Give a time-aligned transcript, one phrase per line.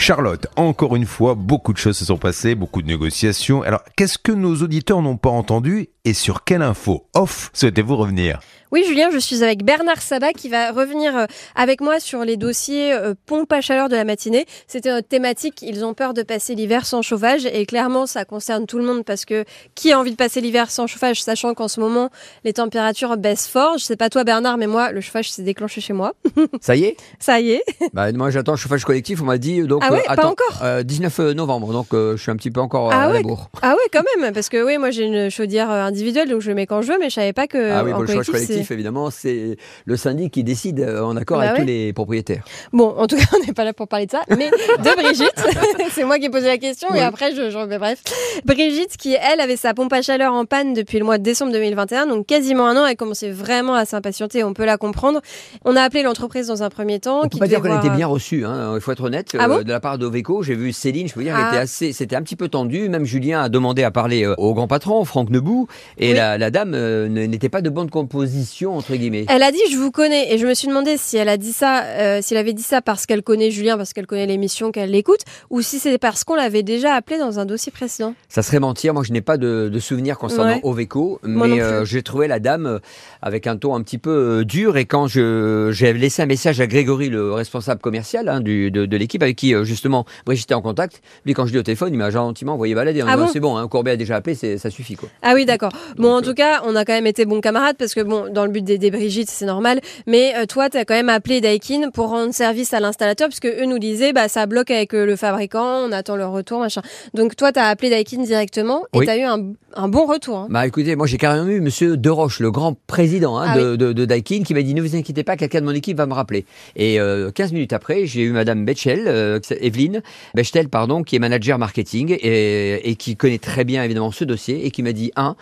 [0.00, 3.62] Charlotte, encore une fois, beaucoup de choses se sont passées, beaucoup de négociations.
[3.62, 8.38] Alors, qu'est-ce que nos auditeurs n'ont pas entendu et sur quelle info off souhaitez-vous revenir?
[8.70, 11.24] Oui, Julien, je suis avec Bernard Sabat qui va revenir euh,
[11.54, 14.44] avec moi sur les dossiers euh, pompe à chaleur de la matinée.
[14.66, 15.62] C'était notre thématique.
[15.62, 19.06] Ils ont peur de passer l'hiver sans chauffage et clairement, ça concerne tout le monde
[19.06, 22.10] parce que qui a envie de passer l'hiver sans chauffage, sachant qu'en ce moment,
[22.44, 23.78] les températures baissent fort.
[23.78, 26.12] Je sais pas toi, Bernard, mais moi, le chauffage s'est déclenché chez moi.
[26.60, 26.96] Ça y est?
[27.20, 27.62] Ça y est.
[27.94, 29.22] bah, Moi, j'attends le chauffage collectif.
[29.22, 29.82] On m'a dit donc.
[29.88, 32.60] Ah ouais, euh, pas encore euh, 19 novembre, donc euh, je suis un petit peu
[32.60, 33.22] encore euh, Ah à la ouais.
[33.22, 33.48] bourre.
[33.62, 36.48] Ah ouais, quand même, parce que oui, moi j'ai une chaudière euh, individuelle, donc je
[36.48, 38.08] le mets quand je veux, mais je savais pas que ah oui, en pour le
[38.08, 41.62] chauffage collectif, collectif, évidemment, c'est le syndic qui décide euh, en accord Bah avec ouais.
[41.62, 42.44] tous les propriétaires.
[42.72, 45.44] Bon, en tout cas, on n'est pas là pour parler de ça, mais de Brigitte.
[45.92, 46.98] c'est moi qui ai posé la question Oui.
[46.98, 48.02] et après, je, je- mais bref.
[48.44, 51.52] Brigitte, qui elle avait sa pompe à chaleur en panne depuis le mois de décembre
[51.52, 55.20] 2021, donc quasiment un an, elle commençait vraiment à s'impatienter, on peut la comprendre.
[55.64, 57.20] On a appelé l'entreprise dans un premier temps.
[57.24, 59.36] On qui peut pas dire qu'elle était euh, bien reçue, hein, il faut être honnête.
[59.38, 59.62] Ah bon?
[59.62, 61.40] de la part d'Oveco, j'ai vu Céline, je peux dire Ah.
[61.40, 62.88] qu'elle était assez, c'était un petit peu tendu.
[62.88, 65.66] Même Julien a demandé à parler euh, au grand patron, Franck Nebou,
[65.98, 66.14] et Oui.
[66.16, 69.24] la, la dame euh, n'était pas de bonne composition entre guillemets.
[69.28, 71.52] Elle a dit je vous connais et je me suis demandé si elle a dit
[71.52, 75.20] ça, euh, avait dit ça parce qu'elle connaît Julien, parce qu'elle connaît l'émission, qu'elle l'écoute,
[75.50, 78.14] ou si c'est parce qu'on l'avait déjà appelé dans un dossier précédent.
[78.28, 78.94] Ça serait mentir.
[78.94, 80.60] Moi, je n'ai pas de, de souvenirs concernant Ouais.
[80.62, 82.80] Oveco, mais euh, j'ai trouvé la dame
[83.22, 84.76] avec un ton un petit peu dur.
[84.76, 88.96] Et quand j'ai laissé un message à Grégory, le responsable commercial hein, du, de, de
[88.96, 91.98] l'équipe, avec qui justement Brigitte était en contact, lui, quand je dis au téléphone, il
[91.98, 93.04] m'a gentiment envoyé balader.
[93.06, 95.08] Ah bon c'est bon, hein, Courbet a déjà appelé, ça suffit quoi.
[95.22, 95.70] Ah oui, d'accord.
[95.96, 98.44] Bon, en tout cas, on a quand même été bons camarades parce que, bon, dans
[98.44, 99.80] le but d'aider Brigitte, c'est normal.
[100.06, 103.46] Mais euh, toi, tu as quand même appelé Daikin pour rendre service à l'installateur puisque
[103.46, 106.82] eux nous disaient, bah, ça bloque avec euh, le fabricant, on attend leur retour, machin.
[107.14, 109.04] Donc, toi, tu as appelé Daikin directement et Oui.
[109.04, 110.38] tu as eu un, un bon retour.
[110.38, 110.46] hein.
[110.50, 113.92] Bah écoutez, moi j'ai carrément eu Monsieur Deroche, le grand président hein, Ah de, de,
[113.92, 116.14] de Daikin, qui m'a dit ne vous inquiétez pas, quelqu'un de mon équipe va me
[116.14, 116.46] rappeler.
[116.76, 120.02] Et euh, 15 minutes après, j'ai eu Madame Betchel, euh, Evelyne
[120.34, 124.66] Bechtel, pardon, qui est manager marketing et, et qui connaît très bien évidemment ce dossier
[124.66, 125.36] et qui m'a dit un,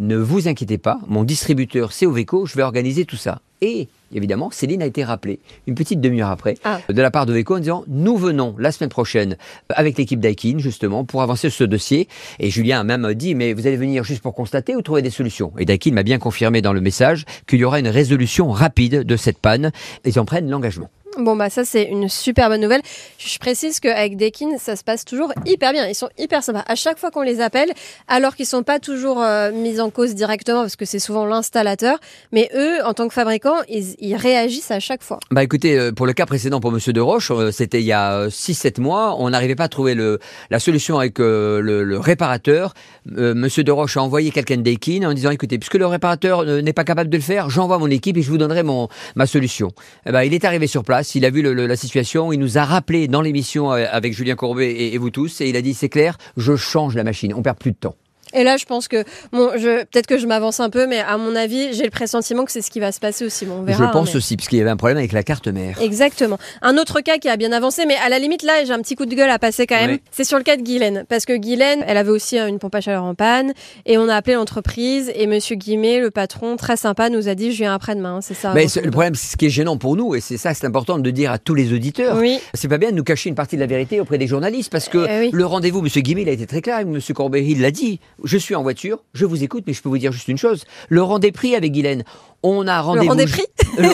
[0.00, 3.40] ne vous inquiétez pas, mon distributeur c'est Oveco, je vais organiser tout ça.
[3.64, 5.38] Et évidemment, Céline a été rappelée
[5.68, 6.80] une petite demi-heure après Ah.
[6.88, 9.36] de la part d'Oveco en disant nous venons la semaine prochaine
[9.68, 12.08] avec l'équipe Daikin justement pour avancer ce dossier.
[12.40, 15.10] Et Julien a même dit mais vous allez venir juste pour constater ou trouver des
[15.10, 15.52] solutions?
[15.60, 19.16] Et Daikin m'a bien confirmé dans le message qu'il y aura une résolution rapide de
[19.16, 19.70] cette panne.
[20.04, 20.90] Ils en prennent l'engagement.
[21.18, 22.82] Bon, bah, ça, c'est une super bonne nouvelle.
[23.18, 25.86] Je précise qu'avec Daikin, ça se passe toujours hyper bien.
[25.86, 26.64] Ils sont hyper sympas.
[26.66, 27.70] À chaque fois qu'on les appelle,
[28.08, 31.98] alors qu'ils sont pas toujours euh, mis en cause directement parce que c'est souvent l'installateur,
[32.32, 35.18] mais eux, en tant que fabricants, ils, réagissent à chaque fois.
[35.30, 38.28] Bah écoutez, euh, pour le cas précédent pour Monsieur Deroche, euh, c'était il y a
[38.28, 39.96] 6-7 mois, on n'arrivait pas à trouver
[40.50, 42.74] la solution avec le, réparateur.
[43.16, 46.72] Euh, Monsieur Deroche a envoyé quelqu'un de Daikin en disant écoutez, puisque le réparateur n'est
[46.72, 49.72] pas capable de le faire, j'envoie mon équipe et je vous donnerai mon, ma solution.
[50.06, 53.08] Ben, il est arrivé sur place, il a vu la situation, il nous a rappelé
[53.08, 55.88] dans l'émission euh, avec Julien Courbet et, et vous tous, et il a dit c'est
[55.88, 57.96] clair, je change la machine, on perd plus de temps.
[58.34, 61.16] Et là, je pense que, bon, je, peut-être que je m'avance un peu, mais à
[61.18, 63.44] mon avis, j'ai le pressentiment que c'est ce qui va se passer aussi.
[63.46, 63.86] Bon, on verra.
[63.86, 65.80] je pense hein, mais- aussi, puisqu'il y avait un problème avec la carte mère.
[65.80, 66.38] Exactement.
[66.62, 68.94] Un autre cas qui a bien avancé, mais à la limite, là, j'ai un petit
[68.94, 69.92] coup de gueule à passer quand même.
[69.92, 70.00] Oui.
[70.10, 71.04] C'est sur le cas de Guylaine.
[71.08, 73.52] Parce que Guylaine, elle avait aussi euh, une pompe à chaleur en panne.
[73.86, 75.10] Et on a appelé l'entreprise.
[75.14, 78.20] Et monsieur Guimet, le patron, très sympa, nous a dit, je viens après-demain.
[78.22, 78.52] C'est ça.
[78.54, 80.98] Mais le problème, c'est ce qui est gênant pour nous, et c'est ça, c'est important
[80.98, 82.16] de dire à tous les auditeurs.
[82.18, 82.38] Oui.
[82.54, 84.88] C'est pas bien de nous cacher une partie de la vérité auprès des journalistes parce
[84.88, 85.30] que Eh oui.
[85.32, 87.14] le rendez-vous, Monsieur Guimet, il a été très clair avec Monsieur.
[87.34, 88.00] Il l'a dit.
[88.24, 90.64] Je suis en voiture, je vous écoute, mais je peux vous dire juste une chose.
[90.88, 92.04] Le rendez pris avec Guylaine.
[92.42, 93.14] On a rendez-vous.
[93.78, 93.92] Le-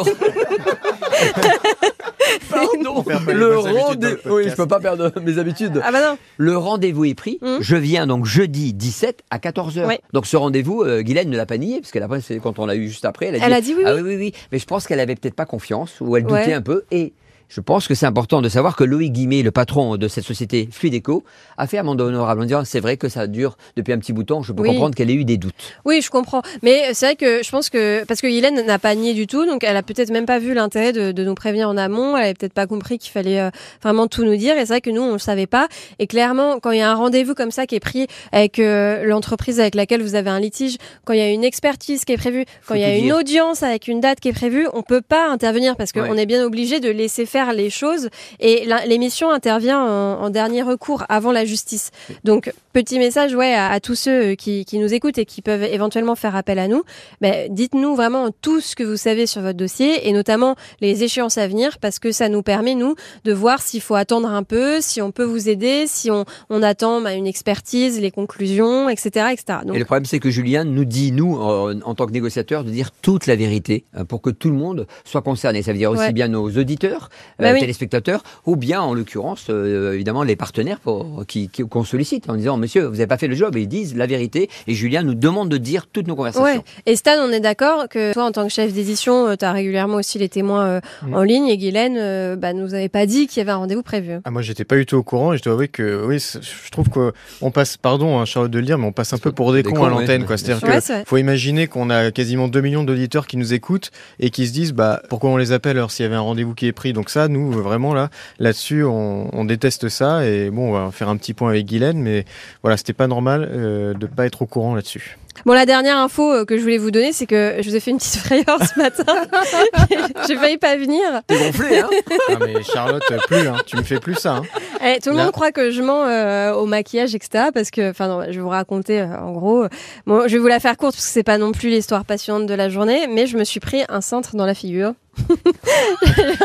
[2.50, 3.05] Pardon.
[3.33, 5.81] Le rendez Oui, je peux pas perdre mes habitudes.
[5.84, 6.19] Ah bah non.
[6.37, 7.39] Le rendez-vous est pris.
[7.43, 7.59] Mhm.
[7.61, 9.87] Je viens donc jeudi 17 à 14h.
[9.87, 10.00] Ouais.
[10.12, 12.66] Donc ce rendez-vous, euh, Guylaine ne l'a pas nié, parce qu'elle après, c'est quand on
[12.66, 14.00] l'a eu juste après, elle a dit, Elle a dit oui, ah oui.
[14.03, 14.33] oui, oui, oui.
[14.53, 16.53] Mais je pense qu'elle avait peut-être pas confiance, ou elle doutait Ouais.
[16.55, 16.84] un peu.
[16.91, 17.12] Et
[17.48, 20.69] je pense que c'est important de savoir que Loïc Guimet, le patron de cette société
[20.70, 21.25] Fluideco,
[21.56, 24.12] a fait un mandat honorable en disant c'est vrai que ça dure depuis un petit
[24.12, 24.69] bout de temps, je peux Oui.
[24.70, 25.54] comprendre qu'elle ait eu des doutes.
[25.84, 26.42] Oui, je comprends.
[26.62, 29.47] Mais c'est vrai que je pense que parce que Hélène n'a pas nié du tout,
[29.47, 32.16] donc elle a peut-être même pas vu l'intérêt de, de nous prévenir en amont.
[32.16, 33.50] Elle avait peut-être pas compris qu'il fallait euh,
[33.83, 34.56] vraiment tout nous dire.
[34.56, 35.68] Et c'est vrai que nous, on le savait pas.
[35.98, 39.04] Et clairement, quand il y a un rendez-vous comme ça qui est pris avec euh,
[39.04, 42.16] l'entreprise avec laquelle vous avez un litige, quand il y a une expertise qui est
[42.18, 43.16] prévue, quand il y a une dire.
[43.16, 46.22] audience avec une date qui est prévue, on peut pas intervenir parce qu'on Ouais.
[46.22, 48.08] est bien obligé de laisser faire les choses.
[48.40, 51.90] Et l'émission intervient en, en dernier recours avant la justice.
[52.24, 52.52] Donc
[52.83, 55.65] petit message ouais, à, à tous ceux euh, qui, qui nous écoutent et qui peuvent
[55.65, 56.83] éventuellement faire appel à nous.
[57.21, 61.39] Ben, Dites-nous vraiment tout ce que vous savez sur votre dossier et notamment les échéances
[61.39, 62.95] à venir parce que ça nous permet, nous,
[63.25, 66.63] de voir s'il faut attendre un peu, si on peut vous aider, si on, on
[66.63, 69.27] attend ben, une expertise, les conclusions, etc.
[69.33, 69.59] etc.
[69.66, 72.63] Donc, Et le problème, c'est que Julien nous dit, nous, en, en tant que négociateurs,
[72.65, 75.63] de dire toute la vérité euh, pour que tout le monde soit concerné.
[75.63, 76.13] Ça veut dire aussi Ouais.
[76.13, 77.09] bien nos auditeurs,
[77.41, 77.60] euh, Bah oui.
[77.60, 82.92] téléspectateurs, ou bien, en l'occurrence, euh, évidemment, les partenaires qu'on sollicite en disant, monsieur, vous
[82.92, 83.56] n'avez pas fait le job.
[83.56, 84.48] Et ils disent la vérité.
[84.66, 86.44] Et Julien nous demande de dire toutes nos conversations.
[86.44, 86.60] Ouais.
[86.86, 89.97] Et Stan, on est d'accord que toi, en tant que chef d'édition, tu as régulièrement
[89.97, 91.15] aussi les témoins euh, Mm.
[91.15, 93.82] en ligne et Guylaine euh, bah, nous avait pas dit qu'il y avait un rendez-vous
[93.82, 94.12] prévu.
[94.24, 96.70] Ah, moi, j'étais pas du tout au courant et je dois avouer que oui, je
[96.70, 99.53] trouve qu'on passe, pardon, hein, Charlotte de le dire, mais on passe un peu pour
[99.53, 100.26] des Des cons cons, à l'antenne, ouais.
[100.26, 100.36] quoi.
[100.36, 103.91] C'est-à-dire Ouais, faut imaginer qu'on a quasiment 2 millions d'auditeurs qui nous écoutent
[104.21, 106.54] et qui se disent, bah, pourquoi on les appelle alors s'il y avait un rendez-vous
[106.54, 106.92] qui est pris.
[106.92, 110.91] Donc ça, nous, euh, vraiment là, là-dessus, on, on déteste ça et bon, on va
[110.91, 112.24] faire un petit point avec Guylaine, mais
[112.63, 115.16] voilà, c'était pas normal euh, de pas être au courant là-dessus.
[115.46, 117.80] Bon, la dernière info euh, que je voulais vous donner, c'est que je vous ai
[117.80, 119.04] fait une petite frayeur ce matin.
[120.28, 121.00] J'ai failli pas venir.
[121.26, 121.88] T'es gonflé, hein
[122.30, 124.36] Ah, mais Charlotte, euh, plus, hein, tu me fais plus ça.
[124.36, 124.42] Hein.
[124.84, 127.46] Eh, tout le Là- monde croit que je mens euh, au maquillage, etc.
[127.54, 129.64] Parce que, enfin, non, je vais vous raconter euh, en gros.
[129.64, 129.68] euh,
[130.06, 132.46] Bon, je vais vous la faire courte parce que c'est pas non plus l'histoire passionnante
[132.46, 134.92] de la journée, mais je me suis pris un cintre dans la figure.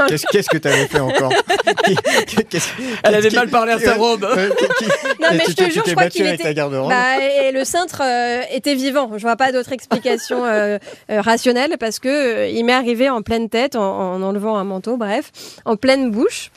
[0.08, 1.32] Qu'est-ce qu'est-ce que t'avais fait encore?
[3.04, 4.24] Elle avait mal parlé à sa robe.
[4.24, 6.50] Non, mais tu je te jure, je crois battu qu'il avec était.
[6.50, 6.90] ta garde-robe.
[6.90, 9.10] Bah, et le cintre euh, était vivant.
[9.18, 10.78] Je vois pas d'autre explication euh,
[11.10, 14.64] euh, rationnelle parce que euh, il m'est arrivé en pleine tête, en, en enlevant un
[14.64, 15.32] manteau, bref,
[15.66, 16.52] en pleine bouche.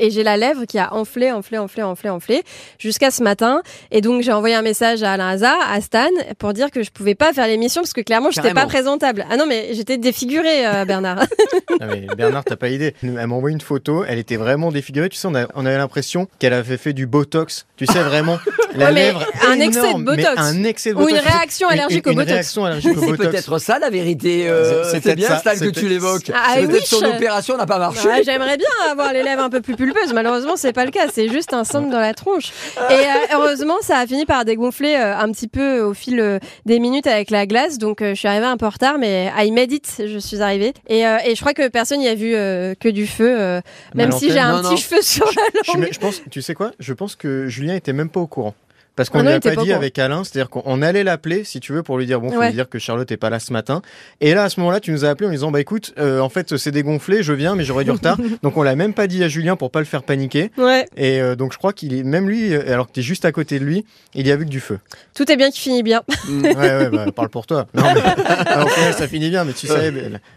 [0.00, 2.42] Et j'ai la lèvre qui a enflé, enflé, enflé, enflé, enflé,
[2.78, 3.62] jusqu'à ce matin.
[3.90, 6.08] Et donc j'ai envoyé un message à Alain Hazard, à Stan,
[6.38, 9.26] pour dire que je pouvais pas faire l'émission parce que clairement j'étais pas présentable.
[9.30, 11.24] Ah non, mais j'étais défigurée, euh, Bernard.
[11.82, 12.94] Ah, mais Bernard, t'as pas idée.
[13.02, 15.08] Elle m'a envoyé une photo, elle était vraiment défigurée.
[15.08, 17.66] Tu sais, on, a- on avait l'impression qu'elle avait fait du botox.
[17.76, 18.38] Tu sais, vraiment,
[18.74, 19.24] la Ouais, lèvre.
[19.48, 20.34] un excès de botox.
[20.36, 22.32] un excès de Ou une réaction Une- allergique une, au botox.
[22.32, 23.30] réaction allergique au C'est botox.
[23.30, 24.48] peut-être ça la vérité.
[24.50, 26.30] euh, C'est c'est bien, ça, Stan, c'est que tu l'évoques.
[26.34, 28.06] Ah, son opération n'a pas marché.
[28.08, 30.12] Ouais, J'aimerais bien avoir les lèvres un peu plus pulpeuses.
[30.12, 31.06] Malheureusement, c'est pas le cas.
[31.12, 32.52] C'est juste un cintre dans la tronche.
[32.90, 36.38] Et euh, heureusement, ça a fini par dégonfler euh, un petit peu au fil euh,
[36.66, 37.78] des minutes avec la glace.
[37.78, 40.02] Donc, je suis arrivée un peu en retard, mais I made it.
[40.06, 40.72] Je suis arrivée.
[40.88, 43.60] Et, et je crois que personne n'y a vu que du feu,
[43.94, 44.76] même si j'ai un non, petit non.
[44.76, 45.32] cheveu sur la
[45.64, 45.88] Je, langue.
[45.92, 46.72] je pense, tu sais quoi?
[46.78, 48.54] Je pense que Julien était même pas au courant.
[48.96, 50.82] Parce qu'on Ah ne non, lui il a était pas dit avec Alain, c'est-à-dire qu'on
[50.82, 52.48] allait l'appeler, si tu veux, pour lui dire, bon, faut Ouais.
[52.48, 53.80] lui dire que Charlotte est pas là ce matin.
[54.20, 56.28] Et là, à ce moment-là, tu nous as appelé en disant, bah écoute, euh, en
[56.28, 58.18] fait, c'est dégonflé, je viens, mais j'aurai du retard.
[58.42, 60.50] donc on l'a même pas dit à Julien pour pas le faire paniquer.
[60.58, 63.24] Ouais, Et euh, donc je crois qu'il est, même lui, euh, alors que t'es juste
[63.24, 64.78] à côté de lui, il y a vu que du feu.
[65.14, 66.02] tout est bien qui finit bien.
[66.28, 66.42] Mm.
[66.50, 67.66] Ouais, ouais, bah, parle pour toi.
[67.74, 69.92] Non, mais, ah, au final, ça finit bien, mais tu sais,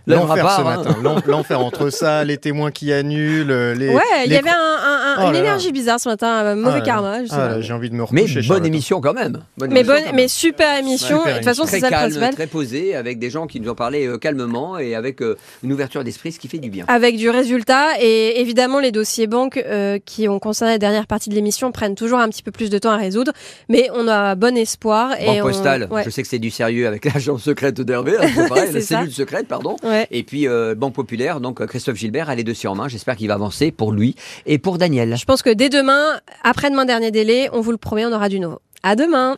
[0.08, 0.64] l'enfer ce hein.
[0.64, 0.96] matin.
[1.02, 3.90] L'en- L'enfer entre ça, les témoins qui annulent, les.
[3.90, 5.40] Ouais, il y avait un, un- un- Oh une là là.
[5.40, 6.28] énergie bizarre ce matin.
[6.28, 7.18] un mauvais Ah karma.
[7.32, 8.42] Ah, j'ai envie de me Mais recoucher.
[8.54, 9.40] Bonne émission quand même.
[9.58, 10.16] Bonne mais, émission bonne, quand même.
[10.16, 11.20] mais super émission.
[11.20, 12.34] Super de toute façon, très c'est ça le calme, principal.
[12.34, 15.74] très posé, avec des gens qui nous ont parlé euh, calmement et avec euh, une
[15.74, 16.86] ouverture d'esprit, ce qui fait du bien.
[16.88, 21.30] Avec du résultat et évidemment les dossiers banques euh, qui ont concerné la dernière partie
[21.30, 23.32] de l'émission prennent toujours un petit peu plus de temps à résoudre,
[23.70, 25.48] mais on a bon espoir et Banque on...
[25.48, 26.04] postale, ouais.
[26.04, 29.76] je sais que c'est du sérieux avec l'agence secrète d'Hervé, hein, la cellule secrète, pardon.
[29.84, 30.08] Ouais.
[30.12, 32.88] Et puis euh, Banque Populaire, donc Christophe Gilbert a les dossiers en main.
[32.88, 34.16] J'espère qu'il va avancer pour lui
[34.46, 35.16] et pour Daniel.
[35.18, 38.40] Je pense que dès demain, après-demain dernier délai, on vous le promet, on aura du
[38.40, 38.60] nouveau.
[38.82, 39.38] À demain.